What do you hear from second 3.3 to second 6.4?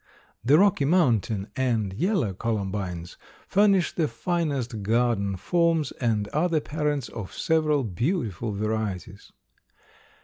furnish the finest garden forms and